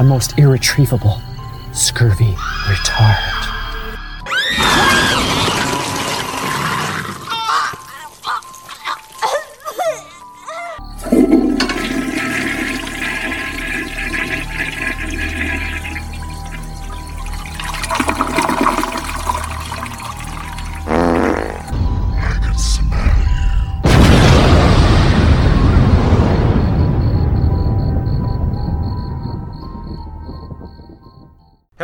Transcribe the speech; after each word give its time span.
A 0.00 0.02
most 0.02 0.36
irretrievable, 0.36 1.20
scurvy 1.72 2.34
retard. 2.66 3.49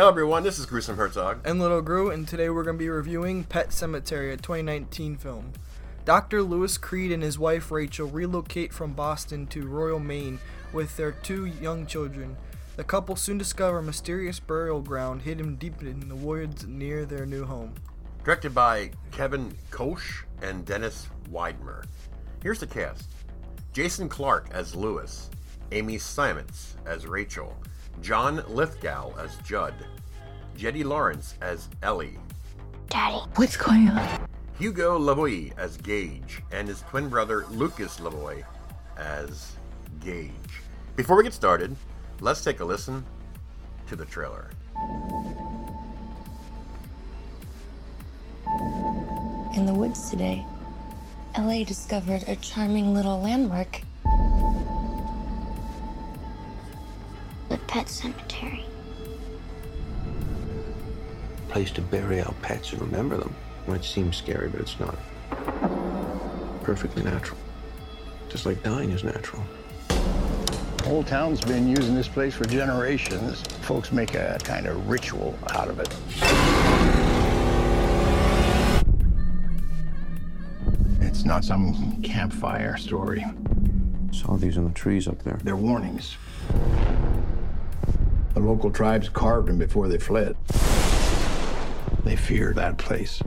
Hello, 0.07 0.13
everyone. 0.13 0.43
This 0.43 0.57
is 0.57 0.65
Gruesome 0.65 0.95
Herzog. 0.95 1.41
and 1.43 1.59
Little 1.59 1.81
Gru, 1.81 2.11
and 2.11 2.25
today 2.25 2.49
we're 2.49 2.63
going 2.63 2.77
to 2.77 2.81
be 2.81 2.87
reviewing 2.87 3.43
Pet 3.43 3.71
Sematary, 3.71 4.31
a 4.31 4.37
2019 4.37 5.17
film. 5.17 5.51
Dr. 6.05 6.43
Lewis 6.43 6.77
Creed 6.77 7.11
and 7.11 7.21
his 7.21 7.37
wife 7.37 7.71
Rachel 7.71 8.07
relocate 8.07 8.71
from 8.71 8.93
Boston 8.93 9.47
to 9.47 9.67
Royal 9.67 9.99
Maine 9.99 10.39
with 10.71 10.95
their 10.95 11.11
two 11.11 11.47
young 11.47 11.85
children. 11.85 12.37
The 12.77 12.85
couple 12.85 13.17
soon 13.17 13.37
discover 13.37 13.79
a 13.79 13.83
mysterious 13.83 14.39
burial 14.39 14.79
ground 14.81 15.23
hidden 15.23 15.55
deep 15.55 15.81
in 15.81 16.07
the 16.07 16.15
woods 16.15 16.65
near 16.65 17.05
their 17.05 17.25
new 17.25 17.43
home. 17.43 17.73
Directed 18.23 18.55
by 18.55 18.91
Kevin 19.11 19.53
Kölsch 19.71 20.23
and 20.41 20.65
Dennis 20.65 21.09
Widmyer. 21.29 21.83
Here's 22.41 22.61
the 22.61 22.67
cast 22.67 23.09
Jason 23.73 24.07
Clarke 24.07 24.47
as 24.51 24.73
Lewis, 24.73 25.29
Amy 25.73 25.97
Seimetz 25.97 26.75
as 26.85 27.05
Rachel, 27.05 27.57
John 28.01 28.43
Lithgow 28.47 29.13
as 29.17 29.35
Judd, 29.37 29.73
Jeté 30.57 30.83
Laurence 30.83 31.35
as 31.39 31.69
Ellie, 31.83 32.17
Daddy, 32.89 33.17
what's 33.35 33.55
going 33.55 33.89
on? 33.89 34.27
Hugo 34.57 34.97
Lavoie 34.97 35.55
as 35.55 35.77
Gage, 35.77 36.41
and 36.51 36.67
his 36.67 36.81
twin 36.89 37.09
brother 37.09 37.45
Lucas 37.51 37.99
Lavoie 37.99 38.43
as 38.97 39.51
Gage. 40.03 40.31
Before 40.95 41.15
we 41.15 41.23
get 41.23 41.33
started, 41.33 41.75
let's 42.21 42.43
take 42.43 42.59
a 42.59 42.65
listen 42.65 43.05
to 43.85 43.95
the 43.95 44.05
trailer. 44.05 44.49
In 49.55 49.67
the 49.67 49.73
woods 49.75 50.09
today, 50.09 50.43
Ellie 51.35 51.65
discovered 51.65 52.23
a 52.27 52.35
charming 52.37 52.95
little 52.95 53.21
landmark. 53.21 53.81
The 57.49 57.59
pet 57.67 57.87
cemetery. 57.89 58.65
Place 61.57 61.71
to 61.71 61.81
bury 61.81 62.21
our 62.21 62.33
pets 62.43 62.71
and 62.71 62.79
remember 62.79 63.17
them. 63.17 63.33
Might 63.65 63.83
seems 63.83 64.15
scary, 64.15 64.47
but 64.47 64.61
it's 64.61 64.79
not. 64.79 64.95
Perfectly 66.61 67.01
natural. 67.01 67.39
Just 68.29 68.45
like 68.45 68.61
dying 68.61 68.91
is 68.91 69.03
natural. 69.03 69.41
The 69.87 70.83
Whole 70.85 71.03
town's 71.03 71.41
been 71.41 71.67
using 71.67 71.95
this 71.95 72.07
place 72.07 72.35
for 72.35 72.45
generations. 72.45 73.41
Folks 73.63 73.91
make 73.91 74.13
a 74.13 74.37
kind 74.43 74.67
of 74.67 74.87
ritual 74.87 75.35
out 75.49 75.67
of 75.67 75.79
it. 75.79 75.89
It's 81.01 81.25
not 81.25 81.43
some 81.43 81.99
campfire 82.03 82.77
story. 82.77 83.25
Saw 84.11 84.37
these 84.37 84.57
in 84.57 84.65
the 84.65 84.73
trees 84.75 85.07
up 85.07 85.23
there. 85.23 85.39
They're 85.43 85.55
warnings. 85.55 86.17
The 88.35 88.41
local 88.41 88.69
tribes 88.69 89.09
carved 89.09 89.47
them 89.47 89.57
before 89.57 89.87
they 89.87 89.97
fled. 89.97 90.35
They 92.07 92.15
fear 92.15 92.53
that 92.53 92.77
place. 92.77 93.21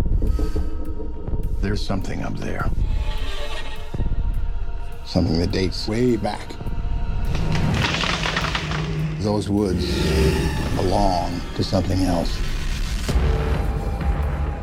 There's 1.60 1.84
something 1.84 2.22
up 2.22 2.34
there. 2.38 2.70
Something 5.04 5.38
that 5.38 5.50
dates 5.50 5.86
way 5.86 6.16
back. 6.16 6.48
Those 9.18 9.50
woods 9.50 9.84
belong 10.76 11.42
to 11.56 11.62
something 11.62 12.00
else. 12.04 12.34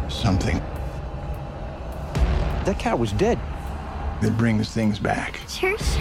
Something 0.10 0.64
That 2.66 2.78
cat 2.80 2.98
was 2.98 3.12
dead. 3.12 3.38
that 4.24 4.36
brings 4.36 4.74
things 4.74 4.98
back. 4.98 5.42
Cheers. 5.48 5.96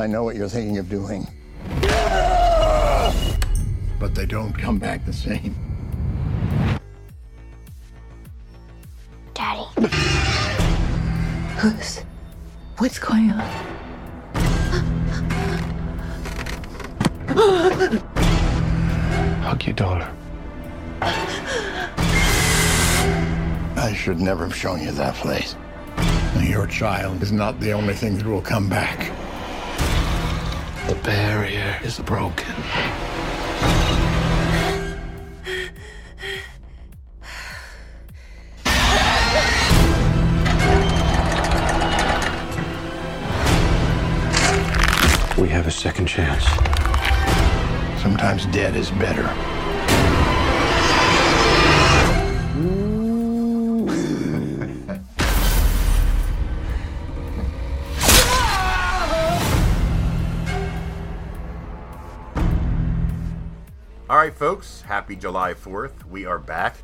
I 0.00 0.06
know 0.06 0.22
what 0.22 0.36
you're 0.36 0.48
thinking 0.48 0.78
of 0.78 0.88
doing. 0.88 1.26
But 3.98 4.14
they 4.14 4.26
don't 4.26 4.52
come 4.52 4.78
back 4.78 5.04
the 5.04 5.12
same. 5.12 5.56
Daddy. 9.34 9.64
Who's? 11.56 12.04
What's 12.76 13.00
going 13.00 13.32
on? 13.32 13.40
Hug 19.42 19.64
your 19.64 19.74
daughter. 19.74 20.08
I 23.76 23.92
should 23.96 24.20
never 24.20 24.44
have 24.44 24.54
shown 24.54 24.80
you 24.80 24.92
that 24.92 25.16
place. 25.16 25.56
Your 26.40 26.68
child 26.68 27.20
is 27.20 27.32
not 27.32 27.58
the 27.58 27.72
only 27.72 27.94
thing 27.94 28.16
that 28.18 28.26
will 28.26 28.40
come 28.40 28.68
back. 28.68 29.12
The 30.88 30.94
barrier 30.94 31.78
is 31.84 31.98
broken. 31.98 32.46
We 45.36 45.48
have 45.50 45.66
a 45.66 45.70
second 45.70 46.06
chance. 46.06 46.46
Sometimes 48.00 48.46
dead 48.46 48.74
is 48.74 48.90
better. 48.92 49.57
All 64.18 64.24
right, 64.24 64.34
folks. 64.34 64.80
Happy 64.80 65.14
July 65.14 65.54
4th. 65.54 66.04
We 66.10 66.26
are 66.26 66.40
back. 66.40 66.74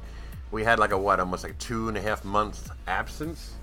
We 0.53 0.63
had 0.63 0.79
like 0.79 0.93
a 0.93 0.97
what, 0.97 1.19
almost 1.19 1.43
like 1.43 1.59
two 1.59 1.89
and 1.89 1.97
a 1.97 2.01
half 2.01 2.25
months 2.25 2.69
absence. 2.87 3.55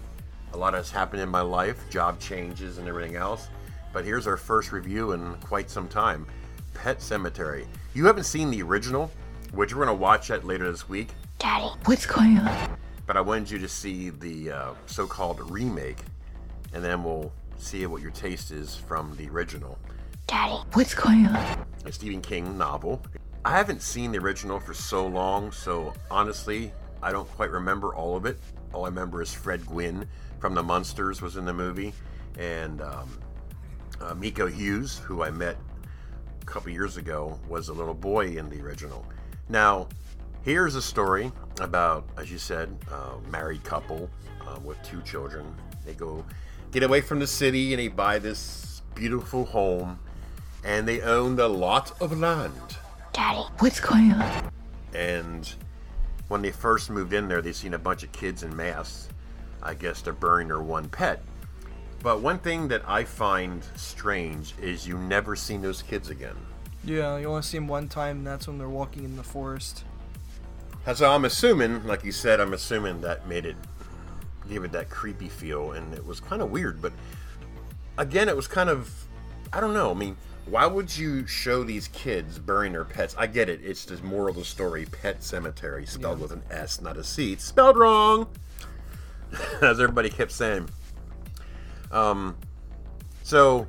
A 0.52 0.58
lot 0.58 0.74
has 0.74 0.92
happened 0.92 1.22
in 1.22 1.30
my 1.30 1.40
life, 1.40 1.90
job 1.90 2.20
changes 2.20 2.80
and 2.80 2.88
everything 2.90 3.16
else. 3.16 3.48
But 3.94 4.04
here's 4.04 4.28
our 4.28 4.36
first 4.36 4.74
review 4.74 5.14
in 5.14 5.36
quite 5.36 5.70
some 5.70 5.88
time 5.88 6.28
Pet 6.74 7.00
Sematary. 7.00 7.66
You 7.94 8.06
haven't 8.08 8.26
seen 8.26 8.52
the 8.52 8.62
original, 8.62 9.10
which 9.54 9.74
we're 9.74 9.86
going 9.86 9.98
to 9.98 10.02
watch 10.02 10.28
that 10.28 10.44
later 10.44 10.70
this 10.70 10.90
week. 10.90 11.12
Daddy. 11.40 11.74
What's 11.86 12.06
going 12.06 12.40
on? 12.40 12.78
But 13.08 13.16
I 13.16 13.22
wanted 13.22 13.50
you 13.50 13.60
to 13.60 13.70
see 13.70 14.10
the 14.10 14.52
uh, 14.52 14.74
so 14.86 15.08
called 15.08 15.50
remake, 15.50 16.00
and 16.74 16.84
then 16.84 17.06
we'll 17.06 17.32
see 17.58 17.86
what 17.86 18.02
your 18.02 18.12
taste 18.12 18.52
is 18.52 18.76
from 18.76 19.16
the 19.16 19.30
original. 19.30 19.80
Daddy. 20.28 20.62
What's 20.74 20.94
going 20.94 21.26
on? 21.28 21.66
a 21.86 21.92
Stephen 21.94 22.22
King 22.22 22.58
novel. 22.58 23.02
I 23.44 23.58
haven't 23.58 23.82
seen 23.82 24.12
the 24.12 24.20
original 24.20 24.60
for 24.60 24.76
so 24.76 25.08
long, 25.08 25.52
so 25.52 25.94
honestly, 26.12 26.72
I 27.02 27.12
don't 27.12 27.28
quite 27.30 27.50
remember 27.50 27.96
all 27.96 28.16
of 28.16 28.28
it. 28.28 28.38
All 28.72 28.86
I 28.86 28.90
remember 28.90 29.20
is 29.20 29.34
Fred 29.34 29.66
Gwynne 29.66 30.08
from 30.40 30.54
The 30.54 30.62
Munsters 30.62 31.24
was 31.24 31.38
in 31.38 31.46
the 31.46 31.54
movie, 31.54 31.92
and 32.38 32.82
um, 32.82 33.20
uh, 34.00 34.14
Miko 34.14 34.46
Hughes, 34.46 35.00
who 35.00 35.24
I 35.24 35.32
met 35.32 35.58
a 36.40 36.46
couple 36.46 36.72
years 36.72 36.98
ago, 36.98 37.40
was 37.50 37.70
a 37.70 37.74
little 37.74 37.96
boy 37.96 38.28
in 38.28 38.48
the 38.48 38.62
original. 38.62 39.04
Now, 39.50 39.88
here's 40.44 40.76
a 40.76 40.82
story 40.82 41.32
about, 41.60 42.08
as 42.18 42.32
you 42.32 42.38
said, 42.38 42.78
a 42.92 43.18
married 43.32 43.64
couple 43.64 44.08
uh, 44.48 44.60
with 44.64 44.82
two 44.84 45.02
children. 45.02 45.52
They 45.84 45.96
go 45.96 46.24
get 46.70 46.84
away 46.84 47.02
from 47.02 47.18
the 47.18 47.28
city 47.28 47.74
and 47.74 47.80
they 47.80 47.88
buy 47.88 48.20
this 48.20 48.84
beautiful 48.94 49.46
home, 49.46 49.98
and 50.64 50.88
they 50.88 51.02
owned 51.02 51.40
a 51.40 51.48
lot 51.48 52.00
of 52.00 52.16
land. 52.20 52.78
Daddy. 53.14 53.44
What's 53.60 53.80
going 53.80 54.12
on? 54.14 54.52
And 54.94 55.54
when 56.28 56.42
they 56.42 56.52
first 56.52 56.90
moved 56.90 57.14
in 57.14 57.28
there, 57.28 57.42
they 57.42 57.52
seen 57.52 57.74
a 57.74 57.80
bunch 57.80 58.04
of 58.04 58.12
kids 58.12 58.44
in 58.44 58.56
masks. 58.56 59.10
I 59.64 59.74
guess 59.74 60.02
they're 60.02 60.14
burying 60.14 60.48
their 60.48 60.62
one 60.62 60.90
pet. 60.90 61.22
But 62.02 62.22
one 62.22 62.40
thing 62.40 62.68
that 62.70 62.82
I 62.88 63.04
find 63.04 63.64
strange 63.76 64.56
is 64.60 64.88
you 64.88 64.98
never 64.98 65.36
seen 65.36 65.62
those 65.62 65.82
kids 65.84 66.10
again. 66.10 66.36
Yeah, 66.84 67.18
you 67.18 67.28
only 67.28 67.44
see 67.44 67.58
them 67.58 67.68
one 67.68 67.88
time, 67.88 68.18
and 68.18 68.28
that's 68.28 68.48
when 68.48 68.58
they're 68.58 68.68
walking 68.68 69.04
in 69.04 69.16
the 69.16 69.24
forest. 69.24 69.84
So 70.96 71.12
I'm 71.12 71.26
assuming, 71.26 71.86
like 71.86 72.04
you 72.04 72.12
said, 72.12 72.40
I'm 72.40 72.54
assuming 72.54 73.02
that 73.02 73.28
made 73.28 73.46
it, 73.46 73.56
gave 74.50 74.64
it 74.64 74.72
that 74.72 74.90
creepy 74.90 75.30
feel, 75.30 75.74
and 75.74 75.94
it 75.94 76.04
was 76.04 76.20
kind 76.20 76.42
of 76.42 76.50
weird. 76.50 76.82
But 76.82 76.94
again, 78.00 78.28
it 78.28 78.36
was 78.36 78.48
kind 78.48 78.68
of, 78.68 78.92
I 79.54 79.60
don't 79.60 79.76
know. 79.76 79.92
I 79.92 79.94
mean, 79.94 80.18
why 80.46 80.66
would 80.66 80.96
you 80.96 81.26
show 81.28 81.64
these 81.64 81.88
kids 81.90 82.40
burying 82.40 82.74
their 82.74 82.84
pets? 82.84 83.16
I 83.18 83.28
get 83.28 83.48
it. 83.48 83.62
It's 83.64 83.86
the 83.86 84.02
moral 84.04 84.30
of 84.30 84.36
the 84.36 84.46
story. 84.46 84.86
Pet 84.86 85.20
Sematary, 85.20 85.88
spelled 85.88 86.20
with 86.20 86.32
an 86.32 86.42
S, 86.50 86.82
not 86.82 86.98
a 86.98 87.04
C. 87.04 87.34
It's 87.34 87.44
spelled 87.44 87.78
wrong, 87.78 88.28
as 89.62 89.80
everybody 89.80 90.10
kept 90.10 90.32
saying. 90.32 90.70
Um, 91.92 92.36
so 93.24 93.68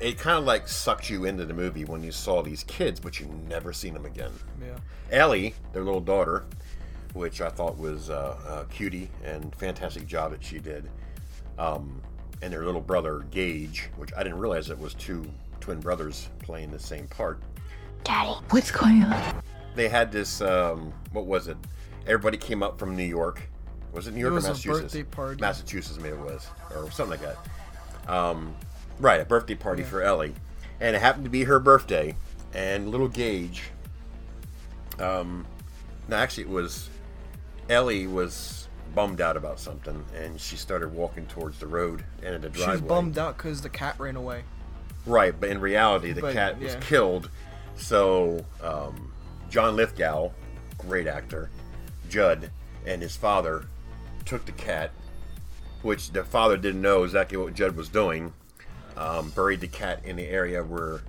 it 0.00 0.18
kind 0.18 0.38
of 0.38 0.44
like 0.44 0.68
sucked 0.68 1.10
you 1.10 1.24
into 1.24 1.44
the 1.44 1.54
movie 1.54 1.84
when 1.84 2.02
you 2.02 2.12
saw 2.12 2.42
these 2.42 2.64
kids, 2.64 3.00
but 3.00 3.20
you 3.20 3.26
never 3.48 3.72
seen 3.72 3.94
them 3.94 4.04
again. 4.04 4.32
Yeah. 4.60 4.78
Ellie, 5.10 5.54
their 5.72 5.84
little 5.84 6.00
daughter, 6.00 6.44
which 7.14 7.40
I 7.40 7.48
thought 7.48 7.78
was 7.78 8.10
uh, 8.10 8.36
uh, 8.46 8.64
cutie 8.64 9.10
and 9.24 9.54
fantastic 9.54 10.06
job 10.06 10.32
that 10.32 10.42
she 10.42 10.58
did, 10.58 10.88
um, 11.58 12.02
and 12.42 12.52
their 12.52 12.64
little 12.64 12.80
brother 12.80 13.24
Gage, 13.30 13.88
which 13.96 14.10
I 14.16 14.22
didn't 14.22 14.38
realize 14.38 14.70
it 14.70 14.78
was 14.78 14.94
two 14.94 15.26
twin 15.68 15.80
brothers 15.80 16.30
playing 16.38 16.70
the 16.70 16.78
same 16.78 17.06
part. 17.08 17.42
Daddy, 18.02 18.30
what's 18.48 18.70
going 18.70 19.02
on? 19.02 19.42
They 19.74 19.86
had 19.90 20.10
this, 20.10 20.40
um, 20.40 20.94
what 21.12 21.26
was 21.26 21.46
it? 21.46 21.58
Everybody 22.06 22.38
came 22.38 22.62
up 22.62 22.78
from 22.78 22.96
New 22.96 23.04
York. 23.04 23.42
Was 23.92 24.06
it 24.06 24.14
New 24.14 24.20
York 24.20 24.32
was 24.32 24.46
or 24.46 24.48
a 24.48 24.50
Massachusetts? 24.52 24.94
birthday 24.94 25.02
party. 25.02 25.40
Massachusetts, 25.42 25.98
maybe 26.00 26.16
it 26.16 26.20
was, 26.24 26.46
or 26.74 26.90
something 26.90 27.20
like 27.20 27.20
that. 27.20 28.10
Um, 28.10 28.56
right, 28.98 29.20
a 29.20 29.26
birthday 29.26 29.56
party 29.56 29.82
for 29.82 30.00
Ellie, 30.00 30.32
and 30.80 30.96
it 30.96 31.00
happened 31.00 31.24
to 31.24 31.30
be 31.30 31.44
her 31.44 31.60
birthday. 31.60 32.16
And 32.54 32.90
little 32.90 33.08
Gage, 33.08 33.64
um, 34.98 35.46
no, 36.08 36.16
actually, 36.16 36.44
it 36.44 36.48
was 36.48 36.88
Ellie 37.68 38.06
was 38.06 38.68
bummed 38.94 39.20
out 39.20 39.36
about 39.36 39.60
something, 39.60 40.02
and 40.16 40.40
she 40.40 40.56
started 40.56 40.94
walking 40.94 41.26
towards 41.26 41.58
the 41.60 41.66
road 41.66 42.04
and 42.22 42.42
the 42.42 42.48
She 42.48 42.56
driveway. 42.56 42.72
was 42.72 42.80
bummed 42.88 43.18
out 43.18 43.36
because 43.36 43.60
the 43.60 43.68
cat 43.68 43.96
ran 43.98 44.16
away. 44.16 44.44
Right, 45.06 45.38
but 45.38 45.48
in 45.48 45.60
reality, 45.60 46.12
the 46.12 46.20
But, 46.20 46.34
cat 46.34 46.60
was 46.60 46.76
killed. 46.80 47.30
So, 47.76 48.44
um, 48.62 49.12
John 49.48 49.76
Lithgow, 49.76 50.30
great 50.78 51.06
actor, 51.06 51.50
Judd, 52.08 52.50
and 52.84 53.00
his 53.00 53.16
father 53.16 53.64
took 54.24 54.44
the 54.44 54.52
cat, 54.52 54.90
which 55.82 56.10
the 56.10 56.24
father 56.24 56.56
didn't 56.56 56.82
know 56.82 57.04
exactly 57.04 57.38
what 57.38 57.54
Judd 57.54 57.76
was 57.76 57.88
doing, 57.88 58.32
um, 58.96 59.30
buried 59.30 59.60
the 59.60 59.68
cat 59.68 60.00
in 60.04 60.16
the 60.16 60.26
area 60.26 60.62
where 60.62 61.00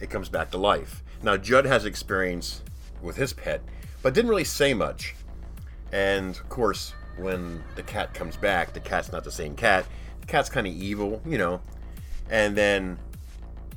it 0.00 0.10
comes 0.10 0.28
back 0.28 0.50
to 0.50 0.58
life. 0.58 1.02
Now, 1.22 1.36
Judd 1.36 1.64
has 1.64 1.84
experience 1.84 2.62
with 3.00 3.16
his 3.16 3.32
pet, 3.32 3.62
but 4.02 4.12
didn't 4.14 4.30
really 4.30 4.44
say 4.44 4.74
much. 4.74 5.14
And 5.92 6.36
of 6.36 6.48
course, 6.48 6.94
when 7.16 7.62
the 7.74 7.82
cat 7.82 8.14
comes 8.14 8.36
back, 8.36 8.72
the 8.72 8.80
cat's 8.80 9.10
not 9.10 9.24
the 9.24 9.32
same 9.32 9.56
cat. 9.56 9.86
The 10.20 10.26
cat's 10.26 10.48
kind 10.48 10.66
of 10.66 10.72
evil, 10.72 11.22
you 11.24 11.38
know. 11.38 11.60
And 12.30 12.56
then 12.56 12.98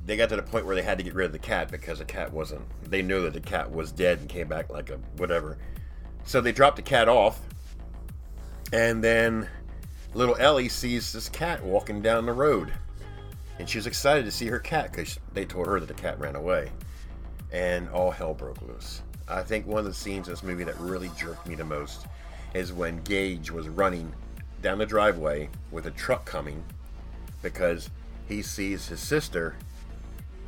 they 0.05 0.17
got 0.17 0.29
to 0.29 0.35
the 0.35 0.41
point 0.41 0.65
where 0.65 0.75
they 0.75 0.81
had 0.81 0.97
to 0.97 1.03
get 1.03 1.13
rid 1.13 1.25
of 1.25 1.31
the 1.31 1.39
cat 1.39 1.69
because 1.69 1.99
the 1.99 2.05
cat 2.05 2.31
wasn't. 2.33 2.61
They 2.89 3.01
knew 3.01 3.23
that 3.23 3.33
the 3.33 3.39
cat 3.39 3.71
was 3.71 3.91
dead 3.91 4.19
and 4.19 4.29
came 4.29 4.47
back 4.47 4.69
like 4.69 4.89
a 4.89 4.97
whatever. 5.17 5.57
So 6.25 6.41
they 6.41 6.51
dropped 6.51 6.75
the 6.75 6.81
cat 6.81 7.07
off, 7.07 7.39
and 8.73 9.03
then 9.03 9.47
little 10.13 10.35
Ellie 10.37 10.69
sees 10.69 11.11
this 11.11 11.29
cat 11.29 11.63
walking 11.63 12.01
down 12.01 12.25
the 12.25 12.33
road, 12.33 12.71
and 13.59 13.69
she's 13.69 13.87
excited 13.87 14.25
to 14.25 14.31
see 14.31 14.47
her 14.47 14.59
cat 14.59 14.91
because 14.91 15.19
they 15.33 15.45
told 15.45 15.67
her 15.67 15.79
that 15.79 15.87
the 15.87 15.93
cat 15.93 16.19
ran 16.19 16.35
away, 16.35 16.71
and 17.51 17.89
all 17.89 18.11
hell 18.11 18.33
broke 18.33 18.61
loose. 18.61 19.01
I 19.27 19.43
think 19.43 19.65
one 19.65 19.79
of 19.79 19.85
the 19.85 19.93
scenes 19.93 20.27
in 20.27 20.33
this 20.33 20.43
movie 20.43 20.63
that 20.65 20.77
really 20.79 21.09
jerked 21.17 21.47
me 21.47 21.55
the 21.55 21.63
most 21.63 22.05
is 22.53 22.73
when 22.73 23.01
Gage 23.03 23.49
was 23.49 23.69
running 23.69 24.13
down 24.61 24.77
the 24.77 24.85
driveway 24.85 25.49
with 25.71 25.85
a 25.85 25.91
truck 25.91 26.25
coming 26.25 26.63
because 27.41 27.89
he 28.27 28.41
sees 28.41 28.87
his 28.87 28.99
sister, 28.99 29.55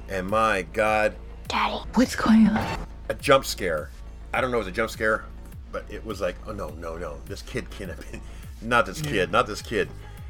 and 0.10 0.28
my 0.28 0.64
God, 0.74 1.16
Daddy, 1.48 1.76
what's 1.94 2.16
going 2.16 2.48
on? 2.48 2.88
a 3.10 3.14
jump 3.16 3.46
scare. 3.46 3.90
I 4.34 4.42
don't 4.42 4.52
know 4.52 4.58
if 4.58 4.64
it 4.64 4.66
was 4.66 4.74
a 4.74 4.76
jump 4.76 4.90
scare, 4.90 5.26
but 5.72 5.86
it 5.90 6.06
was 6.06 6.22
like, 6.22 6.36
oh 6.48 6.52
no, 6.52 6.70
no, 6.70 6.98
no, 6.98 7.18
this 7.26 7.42
kid 7.42 7.70
can't 7.70 7.90
have 7.90 8.12
been, 8.12 8.22
not 8.62 8.86
this 8.86 9.02
kid, 9.02 9.32
not 9.32 9.48
this 9.48 9.62
kid. 9.62 9.90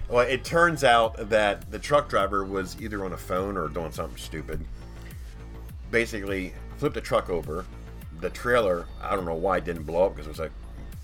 Well, 0.10 0.28
it 0.28 0.44
turns 0.44 0.84
out 0.84 1.30
that 1.30 1.72
the 1.72 1.80
truck 1.80 2.10
driver 2.10 2.44
was 2.44 2.80
either 2.82 3.06
on 3.06 3.14
a 3.14 3.18
phone 3.18 3.58
or 3.58 3.68
doing 3.70 3.92
something 3.92 4.18
stupid. 4.18 4.64
Basically, 5.92 6.54
flipped 6.78 6.96
the 6.96 7.02
truck 7.02 7.30
over. 7.30 7.66
The 8.20 8.30
trailer, 8.30 8.86
I 9.02 9.16
don't 9.16 9.26
know 9.26 9.34
why 9.36 9.58
it 9.58 9.66
didn't 9.66 9.84
blow 9.84 10.06
up 10.06 10.14
because 10.14 10.28
it 10.28 10.30
was 10.30 10.40
like 10.40 10.52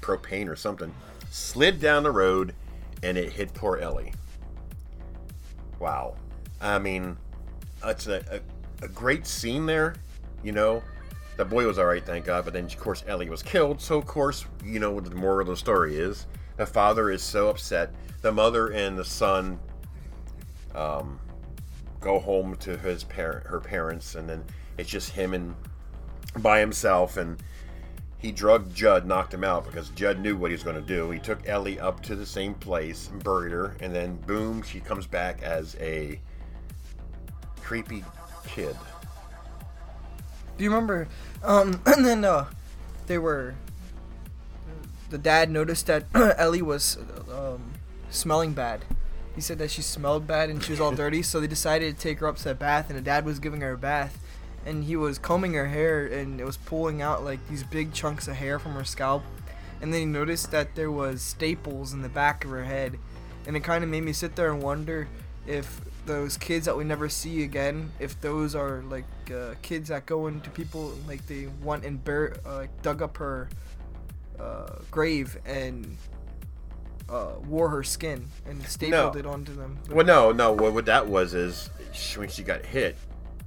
propane 0.02 0.48
or 0.48 0.56
something, 0.56 0.94
slid 1.30 1.80
down 1.80 2.04
the 2.04 2.12
road 2.12 2.54
and 3.04 3.18
it 3.18 3.32
hit 3.32 3.54
poor 3.54 3.78
Ellie. 3.78 4.14
Wow. 5.80 6.16
I 6.62 6.78
mean, 6.80 7.18
it's 7.86 8.08
a, 8.08 8.24
a, 8.30 8.40
a 8.82 8.88
great 8.88 9.26
scene 9.26 9.66
there, 9.66 9.96
you 10.44 10.52
know. 10.52 10.84
The 11.38 11.46
boy 11.46 11.66
was 11.66 11.80
alright, 11.80 12.06
thank 12.06 12.26
God, 12.26 12.44
but 12.44 12.54
then, 12.54 12.66
of 12.66 12.78
course, 12.78 13.04
Ellie 13.08 13.30
was 13.30 13.42
killed, 13.42 13.80
so, 13.80 13.98
of 13.98 14.06
course, 14.06 14.46
you 14.64 14.80
know 14.80 14.92
what 14.92 15.06
the 15.06 15.16
moral 15.16 15.42
of 15.42 15.48
the 15.48 15.56
story 15.56 15.98
is. 15.98 16.28
The 16.58 16.66
father 16.66 17.10
is 17.10 17.24
so 17.24 17.48
upset. 17.48 17.94
The 18.22 18.32
mother 18.32 18.68
and 18.68 18.98
the 18.98 19.06
son 19.06 19.58
um, 20.76 21.18
go 22.02 22.20
home 22.20 22.58
to 22.58 22.78
his 22.78 23.06
parent, 23.06 23.48
her 23.48 23.62
parents, 23.62 24.16
and 24.16 24.28
then 24.28 24.44
it's 24.78 24.90
just 24.90 25.12
him 25.12 25.34
and 25.34 25.56
by 26.40 26.60
himself, 26.60 27.16
and 27.16 27.42
he 28.18 28.34
drugged 28.34 28.76
Judd, 28.76 29.06
knocked 29.06 29.34
him 29.34 29.46
out 29.46 29.66
because 29.66 29.90
Judd 29.90 30.20
knew 30.20 30.36
what 30.36 30.52
he 30.52 30.56
was 30.56 30.64
going 30.64 30.76
to 30.76 30.82
do. 30.82 31.10
He 31.10 31.20
took 31.20 31.48
Ellie 31.48 31.80
up 31.80 32.02
to 32.04 32.18
the 32.18 32.26
same 32.26 32.54
place 32.54 33.10
and 33.10 33.24
buried 33.24 33.54
her, 33.54 33.78
and 33.80 33.96
then 33.96 34.18
boom, 34.28 34.62
she 34.62 34.82
comes 34.82 35.08
back 35.08 35.42
as 35.42 35.78
a 35.80 36.20
creepy 37.62 38.04
kid. 38.48 38.76
Do 40.58 40.64
you 40.64 40.70
remember? 40.70 41.08
Um, 41.44 41.82
and 41.86 42.06
then 42.06 42.26
uh, 42.26 42.46
they 43.08 43.18
were. 43.18 43.56
The 45.10 45.18
dad 45.18 45.50
noticed 45.50 45.88
that 45.88 46.06
Ellie 46.38 46.62
was 46.62 46.98
um, 47.34 47.74
smelling 48.12 48.54
bad. 48.54 48.86
He 49.34 49.42
said 49.42 49.58
that 49.60 49.72
she 49.72 49.82
smelled 49.82 50.28
bad 50.28 50.50
and 50.50 50.62
she 50.62 50.72
was 50.72 50.82
all 50.82 50.92
dirty, 50.96 51.24
so 51.24 51.40
they 51.40 51.48
decided 51.48 51.96
to 51.96 52.02
take 52.02 52.20
her 52.20 52.28
up 52.28 52.38
to 52.38 52.44
the 52.44 52.54
bath. 52.56 52.90
And 52.90 52.98
the 52.98 53.02
dad 53.02 53.26
was 53.26 53.40
giving 53.40 53.62
her 53.62 53.72
a 53.72 53.78
bath, 53.78 54.20
and 54.66 54.84
he 54.84 54.96
was 54.96 55.18
combing 55.18 55.54
her 55.54 55.68
hair, 55.68 56.06
and 56.06 56.40
it 56.40 56.46
was 56.46 56.58
pulling 56.58 57.02
out 57.02 57.24
like 57.24 57.40
these 57.48 57.64
big 57.64 57.94
chunks 57.94 58.28
of 58.28 58.36
hair 58.36 58.60
from 58.60 58.74
her 58.74 58.84
scalp. 58.84 59.24
And 59.82 59.94
then 59.94 60.02
he 60.02 60.06
noticed 60.06 60.52
that 60.52 60.76
there 60.76 60.92
was 60.92 61.22
staples 61.22 61.94
in 61.94 62.02
the 62.02 62.10
back 62.10 62.44
of 62.44 62.52
her 62.52 62.66
head, 62.66 63.00
and 63.48 63.56
it 63.56 63.62
kind 63.62 63.84
of 63.84 63.90
made 63.90 64.04
me 64.04 64.12
sit 64.12 64.36
there 64.36 64.52
and 64.52 64.62
wonder 64.62 65.08
if 65.50 65.82
those 66.06 66.38
kids 66.38 66.66
that 66.66 66.78
we 66.78 66.84
never 66.84 67.10
see 67.10 67.44
again, 67.44 67.92
if 68.00 68.20
those 68.22 68.56
are 68.56 68.84
like 68.84 69.06
uh, 69.34 69.56
kids 69.62 69.90
that 69.90 70.06
go 70.06 70.28
into 70.28 70.50
people 70.52 70.94
like 71.08 71.26
they 71.28 71.48
went 71.64 71.84
and 71.84 72.04
bur- 72.04 72.38
uh, 72.46 72.68
dug 72.82 73.02
up 73.02 73.18
her 73.18 73.50
uh, 74.40 74.76
grave 74.92 75.38
and 75.46 75.98
uh, 77.10 77.34
wore 77.48 77.70
her 77.70 77.84
skin 77.84 78.26
and 78.46 78.64
stapled 78.68 79.16
No. 79.16 79.20
it 79.20 79.26
onto 79.26 79.54
them. 79.56 79.80
Well, 79.90 80.06
no, 80.06 80.32
no. 80.32 80.52
What, 80.52 80.74
what 80.74 80.86
that 80.86 81.08
was 81.08 81.34
is 81.34 81.70
sh- 81.94 82.18
when 82.18 82.30
she 82.30 82.44
got 82.44 82.64
hit, 82.64 82.96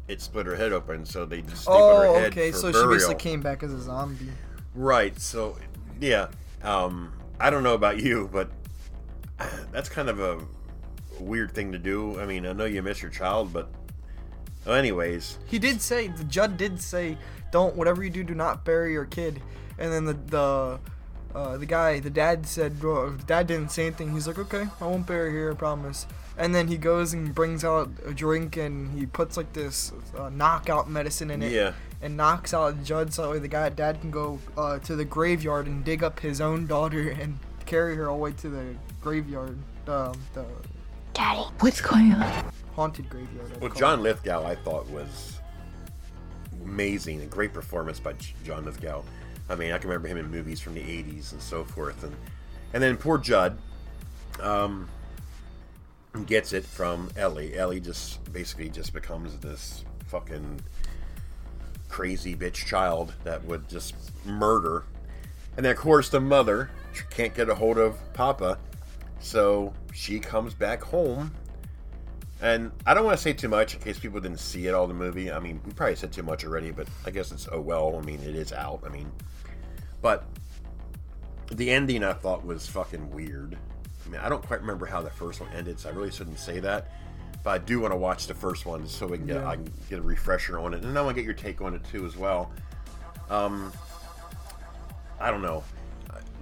it 0.09 0.21
split 0.21 0.47
her 0.47 0.57
head 0.57 0.73
open, 0.73 1.07
so 1.07 1.25
they 1.25 1.43
just 1.43 1.63
stapled 1.63 1.81
oh, 1.81 2.01
her 2.01 2.21
head 2.21 2.33
okay. 2.33 2.51
for 2.51 2.59
So 2.59 2.73
she 2.73 2.87
basically 2.89 3.15
came 3.15 3.41
back 3.41 3.63
as 3.63 3.73
a 3.73 3.81
zombie. 3.81 4.29
Right. 4.75 5.19
So, 5.21 5.57
yeah. 6.01 6.29
Um, 6.63 7.13
I 7.39 7.51
don't 7.51 7.63
know 7.63 7.75
about 7.75 8.01
you, 8.01 8.29
but 8.33 8.51
that's 9.73 9.89
kind 9.89 10.09
of 10.09 10.19
a 10.19 10.41
weird 11.23 11.53
thing 11.53 11.73
to 11.73 11.79
do. 11.79 12.21
I 12.21 12.27
mean, 12.27 12.47
I 12.47 12.53
know 12.53 12.65
you 12.65 12.83
miss 12.83 13.03
your 13.03 13.11
child, 13.11 13.53
but 13.53 13.69
well, 14.67 14.77
anyways, 14.77 15.39
He 15.47 15.59
did 15.59 15.81
say 15.81 16.09
the 16.09 16.25
Judd 16.25 16.57
did 16.57 16.81
say, 16.81 17.19
"Don't 17.51 17.77
whatever 17.77 18.03
you 18.03 18.11
do, 18.11 18.23
do 18.23 18.35
not 18.35 18.65
bury 18.65 18.93
your 18.93 19.07
kid." 19.07 19.41
And 19.79 19.93
then 19.93 20.05
the 20.05 20.15
the 20.15 20.79
uh, 21.35 21.57
the 21.57 21.67
guy, 21.67 21.99
the 21.99 22.11
dad 22.11 22.47
said, 22.47 22.83
well, 22.83 23.11
dad 23.27 23.47
didn't 23.47 23.71
say 23.71 23.87
anything. 23.87 24.13
He's 24.13 24.27
like, 24.27 24.39
"Okay, 24.39 24.67
I 24.81 24.87
won't 24.87 25.07
bury 25.07 25.33
her, 25.33 25.53
I 25.53 25.55
promise." 25.55 26.07
And 26.37 26.55
then 26.55 26.69
he 26.69 26.77
goes 26.77 27.13
and 27.13 27.35
brings 27.35 27.65
out 27.65 27.91
a 28.07 28.13
drink 28.15 28.57
and 28.57 28.99
he 28.99 29.07
puts 29.07 29.37
like 29.37 29.53
this 29.53 29.93
uh, 30.17 30.31
knockout 30.31 30.89
medicine 30.89 31.31
in 31.31 31.43
it. 31.43 31.53
Yeah. 31.53 31.73
And 32.01 32.17
knocks 32.17 32.53
out 32.53 32.83
Judd 32.83 33.13
so 33.13 33.23
that 33.23 33.31
way 33.31 33.39
the 33.39 33.49
guy 33.49 33.69
dad 33.69 34.01
can 34.01 34.11
go 34.11 34.39
uh, 34.57 34.79
to 34.81 34.97
the 34.97 35.05
graveyard 35.05 35.67
and 35.67 35.85
dig 35.85 36.03
up 36.03 36.21
his 36.21 36.41
own 36.41 36.67
daughter 36.67 37.11
and 37.21 37.39
carry 37.67 37.97
her 37.97 38.09
all 38.09 38.17
the 38.17 38.23
way 38.23 38.33
to 38.33 38.49
the 38.49 38.75
graveyard, 39.01 39.59
um, 39.87 40.21
the 40.35 40.45
Daddy, 41.15 41.41
what's 41.61 41.81
going 41.81 42.13
on? 42.13 42.53
haunted 42.75 43.09
graveyard. 43.09 43.53
I'd 43.53 43.61
well, 43.61 43.71
call 43.71 43.81
John 43.81 43.99
it. 44.01 44.03
Lithgow, 44.03 44.45
I 44.45 44.55
thought 44.55 44.89
was 44.89 45.39
amazing. 46.65 47.21
A 47.21 47.27
great 47.27 47.53
performance 47.53 48.01
by 48.01 48.15
John 48.45 48.65
Lithgow. 48.65 49.03
I 49.49 49.55
mean, 49.55 49.73
I 49.73 49.79
can 49.79 49.91
remember 49.91 50.09
him 50.09 50.19
in 50.19 50.31
movies 50.31 50.61
from 50.61 50.75
the 50.75 50.81
'80s 50.81 51.33
and 51.33 51.41
so 51.41 51.65
forth, 51.65 52.03
and 52.03 52.15
and 52.73 52.83
then 52.83 52.97
poor 52.97 53.19
Judd. 53.19 53.59
Um, 54.41 54.89
gets 56.27 56.53
it 56.53 56.65
from 56.65 57.11
Ellie. 57.17 57.57
Ellie 57.57 57.81
just 57.81 58.33
basically 58.33 58.69
just 58.69 58.93
becomes 58.93 59.39
this 59.39 59.85
fucking 60.07 60.61
crazy 61.89 62.35
bitch 62.35 62.67
child 62.67 63.15
that 63.25 63.45
would 63.45 63.69
just 63.69 63.95
murder. 64.25 64.85
And 65.57 65.65
then, 65.65 65.73
of 65.73 65.79
course, 65.79 66.09
the 66.09 66.21
mother 66.21 66.71
can't 67.11 67.35
get 67.35 67.49
a 67.49 67.55
hold 67.55 67.79
of 67.79 67.99
Papa, 68.15 68.59
so 69.23 69.73
she 69.95 70.21
comes 70.21 70.53
back 70.53 70.83
home. 70.83 71.33
And 72.43 72.73
I 72.85 72.93
don't 72.93 73.05
want 73.05 73.17
to 73.17 73.23
say 73.23 73.33
too 73.33 73.49
much 73.49 73.75
in 73.75 73.81
case 73.81 74.01
people 74.01 74.21
didn't 74.21 74.41
see 74.41 74.67
it 74.67 74.75
all 74.75 74.89
the 74.89 74.95
movie. 74.95 75.31
I 75.31 75.39
mean, 75.39 75.61
we 75.65 75.73
probably 75.73 75.95
said 75.95 76.13
too 76.13 76.25
much 76.25 76.45
already, 76.45 76.73
but 76.73 76.89
I 77.07 77.11
guess 77.11 77.31
it's 77.31 77.49
oh 77.51 77.61
well. 77.61 77.97
I 77.97 78.05
mean, 78.05 78.21
it 78.21 78.35
is 78.35 78.53
out. 78.53 78.83
I 78.85 78.89
mean, 78.89 79.11
but 80.01 80.25
the 81.53 81.71
ending 81.71 82.03
I 82.03 82.15
thought 82.15 82.45
was 82.45 82.67
fucking 82.67 83.13
weird. 83.13 83.57
I 84.05 84.09
mean, 84.09 84.21
I 84.21 84.29
don't 84.29 84.45
quite 84.45 84.61
remember 84.61 84.87
how 84.87 85.03
the 85.03 85.11
first 85.11 85.41
one 85.41 85.51
ended, 85.53 85.79
so 85.79 85.89
I 85.89 85.93
really 85.93 86.11
shouldn't 86.11 86.41
say 86.41 86.59
that. 86.59 86.91
But 87.45 87.51
I 87.51 87.59
do 87.59 87.79
want 87.79 87.93
to 87.93 87.97
watch 87.97 88.27
the 88.27 88.35
first 88.35 88.67
one 88.67 88.89
so 88.89 89.07
we 89.07 89.19
can 89.19 89.27
get 89.29 89.37
Yeah. 89.37 89.49
I 89.49 89.55
can 89.55 89.73
get 89.89 90.01
a 90.01 90.03
refresher 90.03 90.59
on 90.59 90.75
it, 90.75 90.83
and 90.83 90.99
I 90.99 91.03
want 91.03 91.15
to 91.15 91.23
get 91.23 91.25
your 91.25 91.35
take 91.35 91.61
on 91.61 91.75
it 91.75 91.83
too 91.85 92.05
as 92.07 92.17
well. 92.17 92.51
Um, 93.31 93.73
I 95.21 95.31
don't 95.31 95.43
know. 95.43 95.63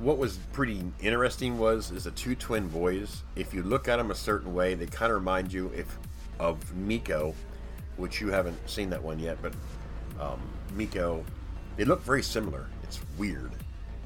What 0.00 0.16
was 0.16 0.38
pretty 0.54 0.82
interesting 1.00 1.58
was 1.58 1.90
is 1.90 2.04
the 2.04 2.10
two 2.12 2.34
twin 2.34 2.68
boys. 2.68 3.22
If 3.36 3.52
you 3.52 3.62
look 3.62 3.86
at 3.86 3.96
them 3.96 4.10
a 4.10 4.14
certain 4.14 4.54
way, 4.54 4.74
they 4.74 4.86
kind 4.86 5.12
of 5.12 5.18
remind 5.18 5.52
you 5.52 5.70
if 5.76 5.98
of 6.38 6.74
Miko, 6.74 7.34
which 7.98 8.18
you 8.18 8.28
haven't 8.30 8.56
seen 8.68 8.88
that 8.90 9.02
one 9.02 9.18
yet, 9.18 9.36
but 9.42 9.52
um, 10.18 10.40
Miko, 10.74 11.22
they 11.76 11.84
look 11.84 12.02
very 12.02 12.22
similar. 12.22 12.66
It's 12.82 12.98
weird. 13.18 13.52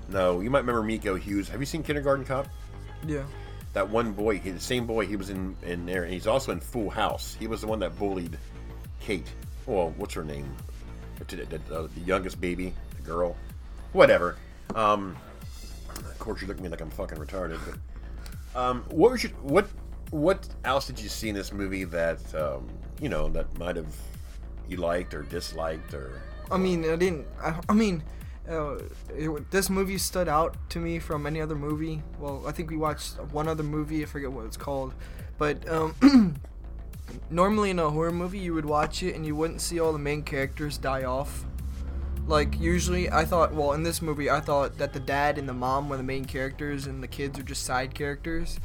No, 0.09 0.41
you 0.41 0.51
might 0.51 0.61
remember 0.61 0.83
Miko 0.83 1.15
Hughes. 1.15 1.49
Have 1.49 1.61
you 1.61 1.67
seen 1.67 1.85
Kindergarten 1.85 2.25
Cop? 2.25 2.49
Yeah. 3.07 3.23
That 3.73 3.89
one 3.89 4.13
boy, 4.13 4.39
he, 4.39 4.51
the 4.51 4.59
same 4.59 4.87
boy, 4.87 5.07
he 5.07 5.15
was 5.15 5.31
in 5.31 5.57
in 5.63 5.87
there, 5.87 6.03
and 6.03 6.13
he's 6.13 6.27
also 6.27 6.51
in 6.51 6.59
Full 6.59 6.91
House. 6.91 7.37
He 7.39 7.47
was 7.47 7.61
the 7.61 7.69
one 7.69 7.79
that 7.79 7.97
bullied 7.97 8.37
Kate. 8.99 9.33
Well, 9.65 9.95
what's 9.97 10.15
her 10.15 10.25
name? 10.25 10.55
The, 11.19 11.37
the, 11.37 11.59
the, 11.59 11.89
the 11.95 12.01
youngest 12.01 12.41
baby, 12.41 12.75
the 12.97 13.03
girl, 13.03 13.37
whatever. 13.93 14.37
Um, 14.75 15.17
of 15.99 16.19
course, 16.19 16.41
you 16.41 16.47
look 16.47 16.59
at 16.59 16.63
me 16.63 16.69
like 16.69 16.81
I'm 16.81 16.91
fucking 16.91 17.19
retarded. 17.19 17.59
But 17.65 18.61
um, 18.61 18.85
what 18.89 19.11
was 19.13 19.23
your, 19.23 19.33
what 19.43 19.67
what 20.11 20.47
else 20.65 20.87
did 20.87 21.01
you 21.01 21.09
see 21.09 21.29
in 21.29 21.35
this 21.35 21.53
movie 21.53 21.85
that 21.85 22.35
um, 22.35 22.69
you 23.01 23.09
know 23.09 23.29
that 23.31 23.59
might 23.59 23.77
have 23.77 23.97
you 24.69 24.77
liked 24.77 25.15
or 25.15 25.23
disliked 25.23 25.93
or 25.95 26.23
I 26.51 26.59
mean, 26.59 26.85
I 26.85 26.97
didn't. 26.97 27.27
I, 27.43 27.59
I 27.69 27.73
mean, 27.73 28.03
uh, 28.49 28.77
it, 29.17 29.51
this 29.51 29.71
movie 29.71 29.99
stood 29.99 30.29
out 30.29 30.57
to 30.71 30.79
me 30.79 30.99
from 30.99 31.27
any 31.27 31.41
other 31.41 31.55
movie. 31.55 32.03
Well, 32.19 32.45
I 32.47 32.53
think 32.53 32.71
we 32.71 32.77
watched 32.77 33.19
one 33.33 33.49
other 33.49 33.63
movie. 33.63 34.03
I 34.03 34.07
forget 34.07 34.31
what 34.31 34.45
it's 34.47 34.57
called, 34.57 34.95
but 35.39 35.67
um, 35.69 36.37
normally 37.31 37.71
in 37.71 37.79
a 37.79 37.91
horror 37.91 38.13
movie, 38.13 38.39
you 38.39 38.55
would 38.55 38.67
watch 38.67 39.03
it 39.03 39.15
and 39.15 39.25
you 39.27 39.35
wouldn't 39.35 39.61
see 39.61 39.81
all 39.81 39.93
the 39.93 39.99
main 39.99 40.23
characters 40.23 40.79
die 40.79 41.05
off. 41.05 41.45
Like 42.27 42.59
usually, 42.59 43.11
I 43.11 43.25
thought. 43.25 43.53
Well, 43.53 43.73
in 43.73 43.83
this 43.83 44.01
movie, 44.01 44.31
I 44.31 44.41
thought 44.41 44.79
that 44.79 44.93
the 44.93 45.01
dad 45.01 45.39
and 45.39 45.49
the 45.49 45.53
mom 45.53 45.89
were 45.89 45.97
the 45.97 46.03
main 46.03 46.25
characters, 46.25 46.87
and 46.87 47.03
the 47.03 47.09
kids 47.09 47.39
are 47.39 47.43
just 47.43 47.65
side 47.65 47.95
characters. 47.95 48.59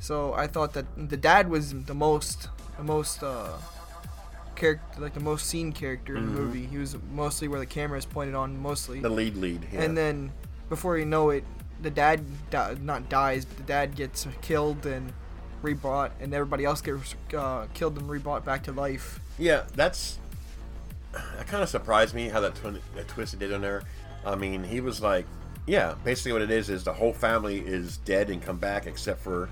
So 0.00 0.34
I 0.34 0.46
thought 0.46 0.72
that 0.74 0.86
the 0.96 1.16
dad 1.16 1.48
was 1.48 1.72
the 1.84 1.94
most, 1.94 2.48
the 2.76 2.84
most. 2.84 3.22
Uh, 3.22 3.58
character, 4.56 5.00
like 5.00 5.14
the 5.14 5.20
most 5.20 5.46
seen 5.46 5.72
character 5.72 6.16
in 6.16 6.26
the 6.26 6.32
movie. 6.32 6.66
He 6.66 6.78
was 6.78 6.96
mostly 7.12 7.46
where 7.46 7.60
the 7.60 7.66
camera 7.66 7.98
is 7.98 8.06
pointed 8.06 8.34
on, 8.34 8.58
mostly. 8.58 9.00
the 9.00 9.08
lead 9.08 9.36
lead? 9.36 9.66
Yeah. 9.72 9.82
And 9.82 9.96
then 9.96 10.32
before 10.68 10.98
you 10.98 11.04
know 11.04 11.30
it, 11.30 11.44
the 11.80 11.90
dad 11.90 12.24
di- 12.50 12.76
not 12.80 13.08
dies, 13.08 13.44
but 13.44 13.58
the 13.58 13.62
dad 13.62 13.94
gets 13.94 14.26
killed 14.40 14.84
and 14.86 15.12
rebought, 15.62 16.10
and 16.20 16.32
everybody 16.34 16.64
else 16.64 16.80
gets 16.80 17.14
uh, 17.36 17.66
killed 17.74 17.98
and 17.98 18.08
rebought 18.08 18.44
back 18.44 18.64
to 18.64 18.72
life. 18.72 19.20
Yeah, 19.38 19.64
that's 19.74 20.18
that 21.36 21.46
kind 21.46 21.62
of 21.62 21.68
surprised 21.68 22.14
me 22.14 22.28
how 22.28 22.40
that, 22.40 22.54
twin, 22.54 22.80
that 22.94 23.08
twist 23.08 23.34
it 23.34 23.40
did 23.40 23.52
on 23.52 23.60
there. 23.60 23.82
I 24.24 24.34
mean, 24.34 24.64
he 24.64 24.80
was 24.80 25.00
like, 25.00 25.26
yeah, 25.66 25.94
basically 26.04 26.32
what 26.32 26.42
it 26.42 26.50
is 26.50 26.70
is 26.70 26.84
the 26.84 26.92
whole 26.92 27.12
family 27.12 27.58
is 27.58 27.98
dead 27.98 28.30
and 28.30 28.40
come 28.40 28.58
back 28.58 28.86
except 28.86 29.20
for 29.20 29.48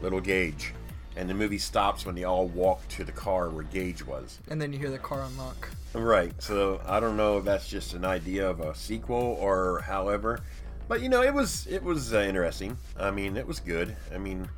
little 0.00 0.20
Gage, 0.20 0.74
and 1.16 1.28
the 1.28 1.34
movie 1.34 1.58
stops 1.58 2.06
when 2.06 2.14
they 2.14 2.24
all 2.24 2.46
walk 2.46 2.86
to 2.88 3.04
the 3.04 3.12
car 3.12 3.50
where 3.50 3.64
Gage 3.64 4.06
was. 4.06 4.38
And 4.48 4.60
then 4.60 4.72
you 4.72 4.78
hear 4.78 4.90
the 4.90 4.98
car 4.98 5.22
unlock. 5.22 5.68
Right. 5.92 6.32
So 6.40 6.80
I 6.86 7.00
don't 7.00 7.16
know 7.16 7.38
if 7.38 7.44
that's 7.44 7.68
just 7.68 7.94
an 7.94 8.04
idea 8.04 8.48
of 8.48 8.60
a 8.60 8.74
sequel 8.74 9.36
or 9.40 9.80
however, 9.80 10.40
but 10.86 11.00
you 11.00 11.08
know, 11.08 11.22
it 11.22 11.34
was 11.34 11.66
it 11.66 11.82
was 11.82 12.14
uh, 12.14 12.20
interesting. 12.20 12.76
I 12.96 13.10
mean, 13.10 13.36
it 13.36 13.46
was 13.46 13.60
good. 13.60 13.96
I 14.14 14.18
mean, 14.18 14.48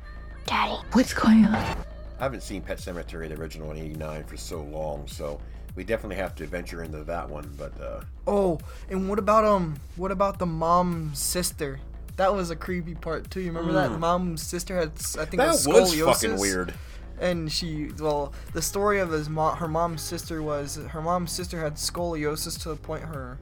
Daddy, 0.45 0.75
what's 0.91 1.13
going 1.13 1.45
on? 1.45 1.55
I 1.55 2.23
haven't 2.23 2.43
seen 2.43 2.61
Pet 2.61 2.77
Sematary, 2.77 3.29
the 3.29 3.35
original 3.39 3.71
in 3.71 3.77
'89, 3.77 4.23
for 4.25 4.37
so 4.37 4.61
long, 4.61 5.07
so 5.07 5.39
we 5.75 5.83
definitely 5.83 6.17
have 6.17 6.35
to 6.35 6.45
venture 6.47 6.83
into 6.83 7.03
that 7.05 7.29
one. 7.29 7.53
But 7.57 7.79
uh, 7.81 8.01
Oh, 8.27 8.59
and 8.89 9.07
what 9.09 9.19
about 9.19 9.45
um, 9.45 9.75
what 9.95 10.11
about 10.11 10.39
the 10.39 10.45
mom's 10.45 11.19
sister? 11.19 11.79
That 12.17 12.33
was 12.35 12.51
a 12.51 12.55
creepy 12.55 12.93
part 12.95 13.31
too. 13.31 13.39
You 13.41 13.47
remember 13.47 13.73
that 13.73 13.97
mom's 13.99 14.41
sister 14.43 14.75
had, 14.77 14.91
I 15.19 15.25
think, 15.25 15.31
Hmm. 15.33 15.37
that 15.37 15.47
was 15.47 15.67
was 15.67 15.95
fucking 16.21 16.37
weird. 16.37 16.73
and 17.19 17.51
she 17.51 17.89
well 17.99 18.33
the 18.53 18.61
story 18.61 18.99
of 18.99 19.11
his 19.11 19.29
mom 19.29 19.57
her 19.57 19.67
mom's 19.67 20.01
sister 20.01 20.41
was 20.41 20.77
her 20.89 21.01
mom's 21.01 21.31
sister 21.31 21.59
had 21.59 21.75
scoliosis 21.75 22.59
to 22.63 22.69
the 22.69 22.75
point 22.75 23.03
her 23.03 23.37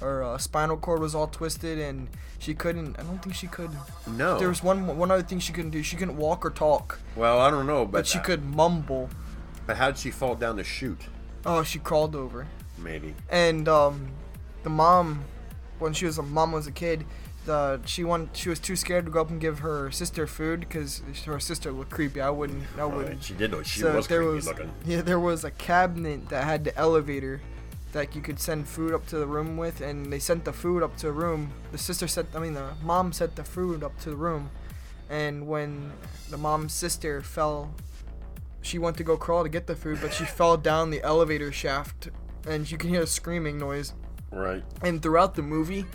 her 0.00 0.22
uh, 0.24 0.36
spinal 0.38 0.76
cord 0.76 1.00
was 1.00 1.14
all 1.14 1.26
twisted 1.28 1.78
and 1.78 2.08
she 2.40 2.54
couldn't 2.54 2.98
i 2.98 3.02
don't 3.02 3.22
think 3.22 3.34
she 3.36 3.46
could 3.46 3.70
No. 4.06 4.36
there 4.38 4.48
was 4.48 4.62
one 4.64 4.96
one 4.98 5.10
other 5.12 5.22
thing 5.22 5.38
she 5.38 5.52
couldn't 5.52 5.70
do 5.70 5.82
she 5.82 5.94
couldn't 5.96 6.16
walk 6.16 6.44
or 6.44 6.50
talk 6.50 6.98
Well, 7.14 7.38
I 7.38 7.50
don't 7.50 7.66
know, 7.66 7.84
but, 7.84 7.92
but 7.92 8.06
she 8.08 8.18
could 8.18 8.42
mumble 8.44 9.10
But 9.66 9.76
how 9.76 9.90
did 9.92 9.98
she 9.98 10.10
fall 10.10 10.34
down 10.34 10.56
the 10.56 10.64
chute? 10.64 11.02
Oh 11.46 11.62
she 11.62 11.78
crawled 11.78 12.14
over 12.16 12.46
Maybe. 12.78 13.14
and 13.30 13.68
um 13.68 14.08
the 14.62 14.70
mom 14.70 15.24
when 15.78 15.92
she 15.92 16.06
was 16.06 16.18
a 16.18 16.22
mom 16.22 16.52
was 16.52 16.66
a 16.66 16.72
kid 16.72 17.04
the 17.46 17.80
she 17.86 18.04
wanted 18.04 18.36
she 18.36 18.48
was 18.50 18.60
too 18.60 18.76
scared 18.76 19.06
to 19.06 19.10
go 19.10 19.20
up 19.22 19.30
and 19.30 19.40
give 19.40 19.60
her 19.60 19.90
sister 19.90 20.26
food 20.26 20.60
because 20.60 21.02
her 21.24 21.40
sister 21.40 21.72
looked 21.72 21.90
creepy 21.90 22.20
i 22.20 22.28
wouldn't 22.30 22.64
i 22.78 22.84
wouldn't 22.84 23.08
Right. 23.14 23.22
She 23.24 23.34
did. 23.34 23.50
look- 23.52 23.64
She 23.64 23.80
so 23.80 23.96
was 23.96 24.06
there 24.06 24.18
creepy 24.20 24.34
was 24.34 24.46
looking. 24.46 24.70
yeah 24.86 25.00
there 25.00 25.18
was 25.20 25.42
a 25.44 25.50
cabinet 25.50 26.28
that 26.28 26.44
had 26.44 26.64
the 26.64 26.76
elevator 26.76 27.40
that 27.92 28.14
you 28.14 28.20
could 28.20 28.38
send 28.38 28.68
food 28.68 28.92
up 28.94 29.06
to 29.08 29.16
the 29.16 29.26
room 29.26 29.56
with 29.56 29.80
and 29.80 30.12
they 30.12 30.18
sent 30.18 30.44
the 30.44 30.52
food 30.52 30.82
up 30.82 30.96
to 30.98 31.06
the 31.06 31.12
room 31.12 31.50
the 31.72 31.78
sister 31.78 32.06
sent 32.06 32.28
i 32.36 32.38
mean 32.38 32.54
the 32.54 32.68
mom 32.84 33.12
sent 33.12 33.34
the 33.36 33.42
food 33.44 33.82
up 33.82 33.98
to 34.00 34.10
the 34.10 34.16
room 34.16 34.50
and 35.08 35.48
when 35.48 35.90
the 36.28 36.36
mom's 36.36 36.72
sister 36.72 37.20
fell 37.22 37.70
she 38.62 38.78
went 38.78 38.96
to 38.96 39.04
go 39.04 39.16
crawl 39.16 39.42
to 39.42 39.48
get 39.48 39.66
the 39.66 39.74
food 39.76 39.98
but 40.00 40.12
she 40.12 40.24
fell 40.38 40.56
down 40.56 40.90
the 40.90 41.02
elevator 41.02 41.50
shaft 41.52 42.08
and 42.48 42.70
you 42.70 42.76
can 42.78 42.90
hear 42.90 43.02
a 43.02 43.06
screaming 43.06 43.58
noise 43.58 43.92
Right. 44.32 44.62
and 44.82 45.02
throughout 45.02 45.34
the 45.34 45.42
movie, 45.42 45.86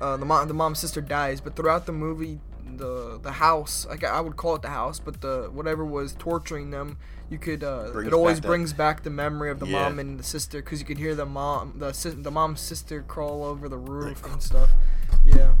uh, 0.00 0.16
the 0.16 0.24
mom 0.26 0.48
the 0.48 0.54
mom's 0.54 0.78
sister 0.80 1.00
dies, 1.00 1.40
but 1.40 1.54
throughout 1.54 1.86
the 1.86 1.92
movie, 1.92 2.40
the 2.76 3.18
the 3.22 3.30
house 3.32 3.86
like 3.88 4.02
I 4.02 4.20
would 4.20 4.36
call 4.36 4.56
it 4.56 4.62
the 4.62 4.68
house, 4.70 4.98
but 4.98 5.20
the 5.20 5.48
whatever 5.52 5.84
was 5.84 6.14
torturing 6.18 6.70
them, 6.70 6.98
you 7.28 7.38
could 7.38 7.62
uh, 7.62 7.92
it 8.04 8.12
always 8.12 8.40
back 8.40 8.46
brings 8.48 8.72
back 8.72 9.02
the 9.04 9.10
memory 9.10 9.50
of 9.50 9.60
the 9.60 9.66
Yeah. 9.66 9.82
mom 9.84 9.98
and 10.00 10.18
the 10.18 10.22
sister 10.24 10.58
because 10.62 10.80
you 10.80 10.86
could 10.86 10.98
hear 10.98 11.14
the 11.14 11.26
mom 11.26 11.74
the 11.78 11.92
the 12.18 12.30
mom's 12.30 12.60
sister 12.60 13.02
crawl 13.02 13.44
over 13.44 13.68
the 13.68 13.78
roof 13.78 14.24
and 14.24 14.42
stuff. 14.42 14.70
Yeah, 15.24 15.52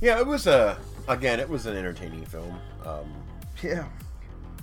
Yeah, 0.00 0.18
it 0.18 0.26
was 0.26 0.46
a. 0.46 0.78
Again, 1.08 1.40
it 1.40 1.48
was 1.48 1.66
an 1.66 1.76
entertaining 1.76 2.24
film. 2.26 2.58
Um, 2.84 3.12
yeah. 3.62 3.86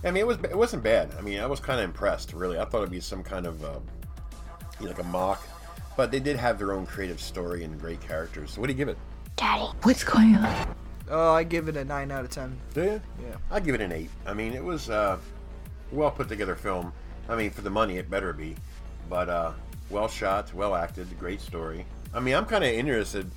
I 0.04 0.12
mean, 0.12 0.22
it 0.22 0.28
was 0.28 0.38
it 0.38 0.58
wasn't 0.58 0.84
bad. 0.84 1.12
I 1.18 1.22
mean, 1.22 1.40
I 1.40 1.46
was 1.46 1.60
kind 1.60 1.80
of 1.80 1.86
impressed. 1.86 2.34
Really, 2.34 2.60
I 2.60 2.66
thought 2.66 2.80
it'd 2.80 2.92
be 2.92 3.00
some 3.00 3.24
kind 3.24 3.46
of 3.46 3.64
uh, 3.64 3.80
you 4.80 4.86
know, 4.86 4.92
like 4.92 5.00
a 5.00 5.08
mock, 5.08 5.48
but 5.96 6.12
they 6.12 6.20
did 6.20 6.36
have 6.36 6.58
their 6.58 6.74
own 6.74 6.86
creative 6.86 7.22
story 7.22 7.64
and 7.64 7.80
great 7.80 8.02
characters. 8.02 8.52
So, 8.52 8.62
what 8.62 8.68
do 8.68 8.74
you 8.74 8.78
give 8.78 8.90
it? 8.90 8.98
Daddy, 9.36 9.72
what's 9.84 10.04
going 10.04 10.36
on? 10.36 10.76
Oh, 11.10 11.34
I 11.34 11.44
give 11.44 11.68
it 11.68 11.78
a 11.78 11.86
nine 11.86 12.12
out 12.12 12.26
of 12.26 12.32
ten. 12.32 12.58
Do 12.74 12.84
you? 12.84 13.02
Yeah. 13.22 13.36
I 13.50 13.60
give 13.60 13.76
it 13.76 13.82
an 13.82 13.92
eight. 13.92 14.10
I 14.26 14.34
mean, 14.34 14.54
it 14.54 14.64
was 14.64 14.90
uh, 14.90 15.18
well 15.92 16.12
put 16.12 16.28
together 16.28 16.56
film. 16.56 16.92
I 17.30 17.36
mean, 17.36 17.52
for 17.52 17.62
the 17.62 17.70
money, 17.70 17.98
it 17.98 18.10
better 18.10 18.34
be, 18.34 18.56
but 19.10 19.30
uh, 19.30 19.54
well 19.90 20.08
shot, 20.08 20.54
well 20.54 20.76
acted, 20.76 21.08
great 21.18 21.40
story. 21.40 21.86
I 22.14 22.20
mean, 22.20 22.36
I'm 22.36 22.46
kind 22.46 22.64
of 22.64 22.70
interested. 22.70 23.30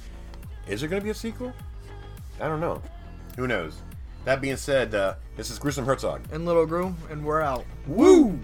Is 0.66 0.80
there 0.80 0.88
going 0.88 1.00
to 1.00 1.04
be 1.04 1.10
a 1.10 1.14
sequel? 1.14 1.52
I 2.40 2.48
don't 2.48 2.60
know. 2.60 2.82
Who 3.36 3.46
knows? 3.46 3.78
That 4.26 4.40
being 4.40 4.56
said, 4.56 4.92
uh, 4.92 5.14
this 5.36 5.52
is 5.52 5.58
Gruesome 5.60 5.84
Herzog. 5.86 6.20
And 6.32 6.44
Little 6.44 6.66
Gru, 6.66 6.92
and 7.10 7.24
we're 7.24 7.42
out. 7.42 7.64
Woo! 7.86 8.36